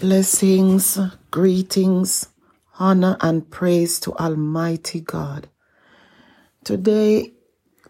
Blessings, 0.00 0.96
greetings, 1.32 2.28
honor, 2.78 3.16
and 3.20 3.50
praise 3.50 3.98
to 3.98 4.14
Almighty 4.14 5.00
God. 5.00 5.48
Today, 6.62 7.32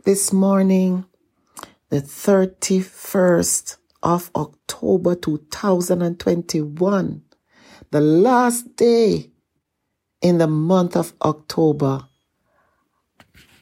this 0.07 0.33
morning, 0.33 1.05
the 1.91 2.01
31st 2.01 3.77
of 4.03 4.31
October 4.35 5.17
2021, 5.17 7.23
the 7.91 8.01
last 8.01 8.75
day 8.77 9.31
in 10.23 10.39
the 10.39 10.49
month 10.49 10.97
of 10.97 11.13
October. 11.21 12.09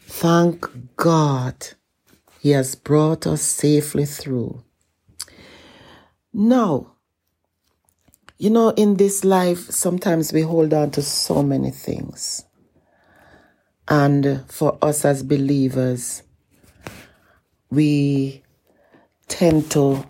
Thank 0.03 0.95
God 0.95 1.67
He 2.39 2.51
has 2.51 2.77
brought 2.77 3.27
us 3.27 3.43
safely 3.43 4.07
through. 4.07 4.63
Now, 6.33 6.93
you 8.39 8.50
know, 8.50 8.71
in 8.71 8.96
this 8.96 9.25
life, 9.25 9.71
sometimes 9.71 10.32
we 10.32 10.43
hold 10.43 10.75
on 10.75 10.90
to 10.93 11.03
so 11.03 11.43
many 11.43 11.71
things. 11.71 12.45
And 13.89 14.45
for 14.50 14.79
us 14.82 15.04
as 15.04 15.22
believers, 15.22 16.22
we 17.71 18.43
tend 19.29 19.71
to 19.71 20.04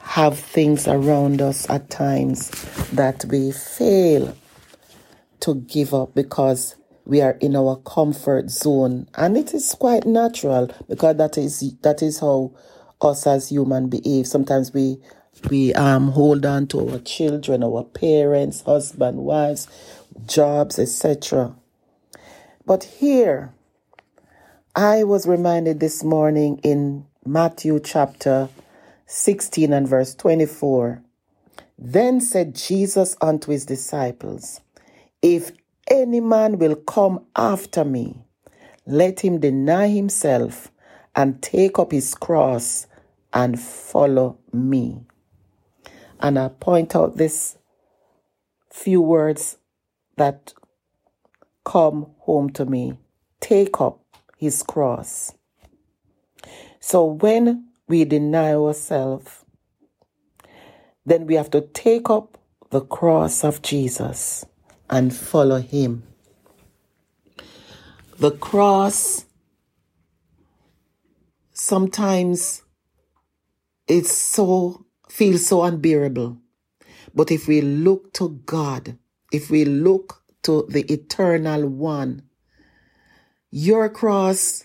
have 0.00 0.38
things 0.38 0.88
around 0.88 1.42
us 1.42 1.68
at 1.68 1.90
times 1.90 2.50
that 2.92 3.24
we 3.26 3.52
fail 3.52 4.36
to 5.40 5.54
give 5.54 5.92
up 5.92 6.14
because 6.14 6.74
we 7.04 7.20
are 7.20 7.36
in 7.40 7.54
our 7.54 7.76
comfort 7.76 8.50
zone 8.50 9.08
and 9.14 9.36
it 9.36 9.54
is 9.54 9.74
quite 9.74 10.06
natural 10.06 10.68
because 10.88 11.16
that 11.16 11.38
is 11.38 11.74
that 11.82 12.02
is 12.02 12.18
how 12.18 12.52
us 13.00 13.26
as 13.26 13.48
human 13.48 13.88
behave 13.88 14.26
sometimes 14.26 14.72
we 14.74 14.98
we 15.50 15.74
um 15.74 16.12
hold 16.12 16.46
on 16.46 16.66
to 16.68 16.90
our 16.90 16.98
children, 17.00 17.64
our 17.64 17.84
parents, 17.84 18.62
husband, 18.62 19.18
wives, 19.18 19.68
jobs, 20.26 20.78
etc. 20.78 21.54
But 22.66 22.84
here, 22.84 23.52
I 24.76 25.04
was 25.04 25.26
reminded 25.26 25.80
this 25.80 26.04
morning 26.04 26.60
in 26.64 27.06
Matthew 27.26 27.80
chapter 27.80 28.48
16 29.06 29.72
and 29.72 29.88
verse 29.88 30.14
24. 30.14 31.02
Then 31.78 32.20
said 32.20 32.54
Jesus 32.54 33.16
unto 33.20 33.52
his 33.52 33.66
disciples, 33.66 34.60
If 35.22 35.52
any 35.88 36.20
man 36.20 36.58
will 36.58 36.76
come 36.76 37.26
after 37.36 37.84
me, 37.84 38.16
let 38.86 39.20
him 39.20 39.40
deny 39.40 39.88
himself 39.88 40.70
and 41.16 41.42
take 41.42 41.78
up 41.78 41.92
his 41.92 42.14
cross 42.14 42.86
and 43.34 43.60
follow 43.60 44.38
me 44.52 45.02
and 46.20 46.38
I 46.38 46.48
point 46.48 46.94
out 46.96 47.16
this 47.16 47.58
few 48.70 49.00
words 49.00 49.58
that 50.16 50.52
come 51.64 52.06
home 52.20 52.50
to 52.50 52.64
me. 52.64 52.98
Take 53.40 53.80
up 53.80 54.00
his 54.36 54.62
cross. 54.62 55.34
So 56.80 57.04
when 57.04 57.68
we 57.88 58.04
deny 58.04 58.54
ourselves, 58.54 59.44
then 61.04 61.26
we 61.26 61.34
have 61.34 61.50
to 61.50 61.60
take 61.60 62.10
up 62.10 62.38
the 62.70 62.80
cross 62.80 63.44
of 63.44 63.62
Jesus 63.62 64.44
and 64.90 65.14
follow 65.14 65.60
him. 65.60 66.02
The 68.18 68.32
cross 68.32 69.24
sometimes 71.52 72.62
is 73.86 74.10
so 74.10 74.84
feels 75.08 75.46
so 75.46 75.62
unbearable. 75.62 76.38
But 77.14 77.30
if 77.30 77.48
we 77.48 77.60
look 77.60 78.12
to 78.14 78.40
God, 78.46 78.98
if 79.32 79.50
we 79.50 79.64
look 79.64 80.22
to 80.42 80.66
the 80.68 80.90
eternal 80.92 81.68
one, 81.68 82.22
your 83.50 83.88
cross 83.88 84.64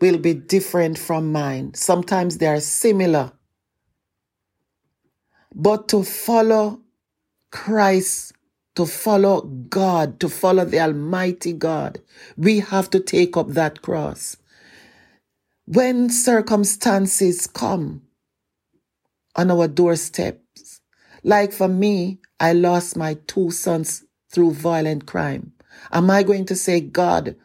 will 0.00 0.18
be 0.18 0.34
different 0.34 0.98
from 0.98 1.30
mine. 1.30 1.74
Sometimes 1.74 2.38
they 2.38 2.46
are 2.46 2.60
similar. 2.60 3.32
But 5.54 5.88
to 5.88 6.02
follow 6.02 6.80
Christ, 7.50 8.32
to 8.76 8.86
follow 8.86 9.42
God, 9.42 10.20
to 10.20 10.28
follow 10.28 10.64
the 10.64 10.80
Almighty 10.80 11.52
God, 11.52 12.00
we 12.36 12.60
have 12.60 12.88
to 12.90 13.00
take 13.00 13.36
up 13.36 13.48
that 13.48 13.82
cross. 13.82 14.36
When 15.66 16.08
circumstances 16.08 17.46
come, 17.46 18.02
on 19.40 19.50
our 19.50 19.66
doorsteps. 19.66 20.82
Like 21.24 21.52
for 21.52 21.66
me, 21.66 22.20
I 22.38 22.52
lost 22.52 22.94
my 22.96 23.14
two 23.26 23.50
sons 23.50 24.04
through 24.30 24.52
violent 24.52 25.06
crime. 25.06 25.52
Am 25.92 26.10
I 26.10 26.22
going 26.22 26.44
to 26.46 26.54
say, 26.54 26.80
God, 26.80 27.36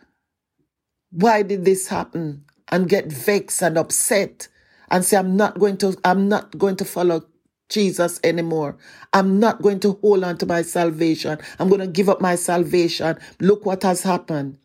why 1.11 1.41
did 1.41 1.63
this 1.63 1.87
happen? 1.87 2.43
And 2.67 2.89
get 2.89 3.11
vexed 3.11 3.61
and 3.61 3.77
upset 3.77 4.49
and 4.89 5.05
say, 5.05 5.15
I'm 5.15 5.37
not 5.37 5.57
going 5.57 5.77
to, 5.77 5.95
I'm 6.03 6.27
not 6.27 6.57
going 6.57 6.75
to 6.77 6.85
follow 6.85 7.23
Jesus 7.69 8.19
anymore. 8.25 8.77
I'm 9.13 9.39
not 9.39 9.61
going 9.61 9.79
to 9.81 9.93
hold 10.01 10.25
on 10.25 10.37
to 10.39 10.45
my 10.45 10.63
salvation. 10.63 11.39
I'm 11.59 11.69
going 11.69 11.79
to 11.79 11.87
give 11.87 12.09
up 12.09 12.19
my 12.19 12.35
salvation. 12.35 13.17
Look 13.39 13.65
what 13.65 13.83
has 13.83 14.03
happened. 14.03 14.57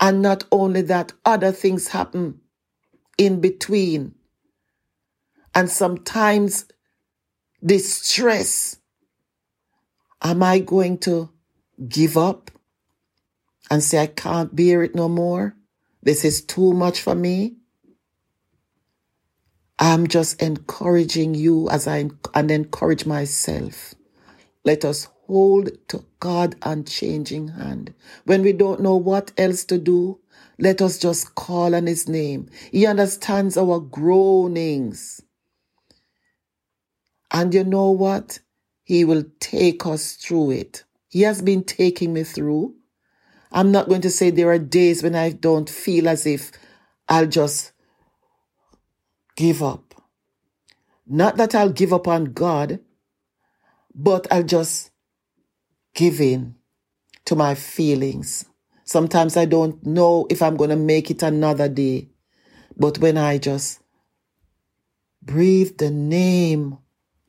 And 0.00 0.22
not 0.22 0.44
only 0.50 0.80
that, 0.82 1.12
other 1.26 1.52
things 1.52 1.88
happen 1.88 2.40
in 3.18 3.40
between. 3.40 4.14
And 5.54 5.68
sometimes 5.68 6.66
distress, 7.64 8.76
am 10.22 10.42
I 10.42 10.58
going 10.60 10.98
to 10.98 11.30
give 11.88 12.16
up 12.16 12.50
and 13.70 13.82
say, 13.82 13.98
I 13.98 14.06
can't 14.06 14.54
bear 14.54 14.82
it 14.82 14.94
no 14.94 15.08
more? 15.08 15.54
This 16.02 16.24
is 16.24 16.40
too 16.42 16.72
much 16.72 17.00
for 17.00 17.14
me? 17.14 17.56
I'm 19.78 20.08
just 20.08 20.42
encouraging 20.42 21.34
you 21.34 21.68
as 21.70 21.86
I 21.86 22.10
and 22.34 22.50
encourage 22.50 23.06
myself. 23.06 23.94
Let 24.64 24.84
us 24.84 25.08
hold 25.26 25.70
to 25.88 26.04
God 26.18 26.56
unchanging 26.62 27.48
hand. 27.48 27.94
When 28.24 28.42
we 28.42 28.52
don't 28.52 28.80
know 28.80 28.96
what 28.96 29.32
else 29.38 29.64
to 29.66 29.78
do, 29.78 30.20
let 30.58 30.82
us 30.82 30.98
just 30.98 31.34
call 31.36 31.74
on 31.74 31.86
his 31.86 32.08
name. 32.08 32.50
He 32.72 32.86
understands 32.86 33.56
our 33.56 33.78
groanings. 33.78 35.22
And 37.38 37.54
you 37.54 37.62
know 37.62 37.92
what? 37.92 38.40
He 38.82 39.04
will 39.04 39.22
take 39.38 39.86
us 39.86 40.14
through 40.14 40.50
it. 40.50 40.82
He 41.08 41.20
has 41.22 41.40
been 41.40 41.62
taking 41.62 42.12
me 42.12 42.24
through. 42.24 42.74
I'm 43.52 43.70
not 43.70 43.88
going 43.88 44.00
to 44.00 44.10
say 44.10 44.30
there 44.30 44.50
are 44.50 44.58
days 44.58 45.04
when 45.04 45.14
I 45.14 45.30
don't 45.30 45.70
feel 45.70 46.08
as 46.08 46.26
if 46.26 46.50
I'll 47.08 47.28
just 47.28 47.70
give 49.36 49.62
up. 49.62 49.94
Not 51.06 51.36
that 51.36 51.54
I'll 51.54 51.70
give 51.70 51.92
up 51.92 52.08
on 52.08 52.32
God, 52.32 52.80
but 53.94 54.26
I'll 54.32 54.42
just 54.42 54.90
give 55.94 56.20
in 56.20 56.56
to 57.26 57.36
my 57.36 57.54
feelings. 57.54 58.46
Sometimes 58.82 59.36
I 59.36 59.44
don't 59.44 59.86
know 59.86 60.26
if 60.28 60.42
I'm 60.42 60.56
going 60.56 60.70
to 60.70 60.76
make 60.76 61.08
it 61.08 61.22
another 61.22 61.68
day. 61.68 62.08
But 62.76 62.98
when 62.98 63.16
I 63.16 63.38
just 63.38 63.78
breathe 65.22 65.78
the 65.78 65.92
name 65.92 66.78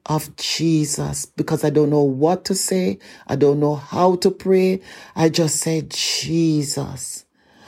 of 0.09 0.36
Jesus 0.36 1.28
because 1.28 1.64
I 1.64 1.70
don't 1.70 1.92
know 1.92 2.03
what 2.03 2.46
to 2.46 2.56
say. 2.56 3.00
I 3.28 3.38
don't 3.38 3.62
know 3.62 3.75
how 3.75 4.18
to 4.18 4.31
pray. 4.31 4.81
I 5.16 5.30
just 5.30 5.58
say 5.58 5.84
Jesus. 5.88 7.25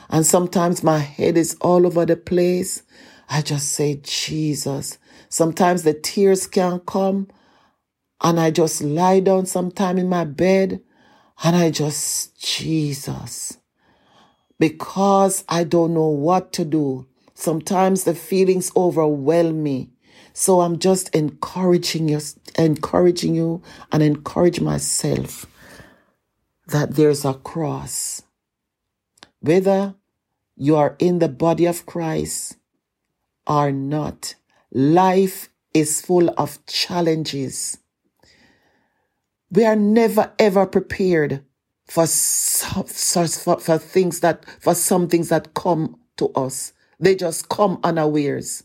And 0.10 0.26
sometimes 0.26 0.84
my 0.84 1.00
head 1.00 1.38
is 1.38 1.56
all 1.62 1.86
over 1.86 2.06
the 2.06 2.18
place. 2.18 2.84
I 3.30 3.44
just 3.44 3.70
say 3.70 4.02
Jesus. 4.04 4.98
Sometimes 5.30 5.84
the 5.84 5.94
tears 5.94 6.48
can 6.48 6.80
come 6.82 7.30
and 8.22 8.40
I 8.40 8.52
just 8.52 8.84
lie 8.84 9.22
down 9.22 9.46
sometime 9.46 9.98
in 10.00 10.10
my 10.10 10.26
bed 10.26 10.82
and 11.44 11.56
I 11.56 11.72
just, 11.72 12.40
Jesus. 12.42 13.58
Because 14.60 15.44
I 15.50 15.64
don't 15.64 15.94
know 15.94 16.08
what 16.08 16.54
to 16.54 16.66
do. 16.66 17.08
Sometimes 17.36 18.04
the 18.04 18.16
feelings 18.16 18.72
overwhelm 18.76 19.64
me. 19.64 19.92
So 20.42 20.62
I'm 20.62 20.80
just 20.80 21.14
encouraging 21.14 22.10
you, 22.10 22.20
encouraging 22.58 23.36
you 23.36 23.62
and 23.92 24.02
encourage 24.02 24.60
myself 24.60 25.46
that 26.66 26.96
there's 26.96 27.24
a 27.24 27.36
cross. 27.36 28.24
Whether 29.42 29.94
you 30.58 30.78
are 30.78 30.96
in 30.98 31.20
the 31.20 31.30
body 31.30 31.68
of 31.68 31.86
Christ 31.86 32.58
or 33.46 33.72
not, 33.72 34.34
life 34.72 35.50
is 35.76 36.02
full 36.02 36.32
of 36.40 36.66
challenges. 36.66 37.78
We 39.52 39.64
are 39.64 39.76
never 39.76 40.34
ever 40.40 40.66
prepared 40.66 41.46
for, 41.86 42.08
for, 42.08 43.28
for 43.28 43.78
things 43.78 44.22
that, 44.22 44.44
for 44.60 44.74
some 44.74 45.08
things 45.08 45.30
that 45.30 45.54
come 45.54 46.00
to 46.18 46.30
us. 46.30 46.74
They 47.00 47.14
just 47.14 47.48
come 47.48 47.80
unawares. 47.84 48.64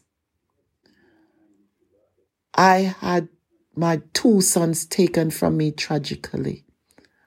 I 2.56 2.94
had 3.00 3.28
my 3.76 4.00
two 4.14 4.40
sons 4.40 4.86
taken 4.86 5.30
from 5.30 5.58
me 5.58 5.70
tragically. 5.72 6.64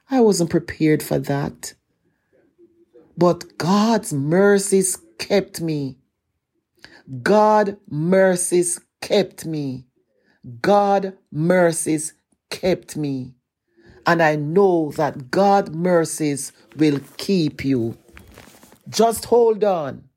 I 0.10 0.22
wasn't 0.22 0.50
prepared 0.50 1.04
for 1.04 1.20
that. 1.20 1.76
But 3.18 3.58
God's 3.58 4.12
mercies 4.14 4.98
kept 5.20 5.62
me. 5.62 5.98
God 7.22 7.78
mercies 7.90 8.80
kept 9.02 9.46
me. 9.46 9.86
God 10.62 11.18
mercies 11.32 12.14
kept 12.50 12.98
me. 12.98 13.36
And 14.08 14.22
I 14.24 14.36
know 14.36 14.92
that 14.94 15.30
God 15.30 15.76
mercies 15.76 16.52
will 16.76 17.00
keep 17.18 17.64
you. 17.64 17.98
Just 18.90 19.26
hold 19.26 19.64
on. 19.64 20.10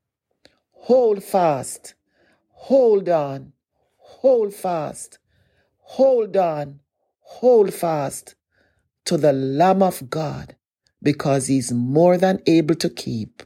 Hold 0.73 1.23
fast. 1.23 1.93
Hold 2.51 3.09
on. 3.09 3.52
Hold 4.23 4.53
fast. 4.53 5.19
Hold 5.79 6.37
on. 6.37 6.79
Hold 7.19 7.73
fast 7.73 8.35
to 9.03 9.17
the 9.17 9.33
Lamb 9.33 9.83
of 9.83 10.09
God 10.09 10.55
because 11.03 11.47
he's 11.47 11.73
more 11.73 12.17
than 12.17 12.41
able 12.47 12.75
to 12.75 12.89
keep. 12.89 13.43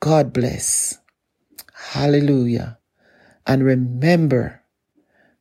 God 0.00 0.32
bless. 0.32 0.98
Hallelujah. 1.74 2.78
And 3.46 3.62
remember 3.62 4.62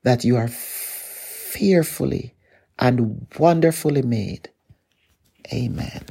that 0.03 0.25
you 0.25 0.35
are 0.35 0.49
fearfully 0.49 2.35
and 2.77 3.27
wonderfully 3.39 4.01
made. 4.01 4.49
Amen. 5.53 6.03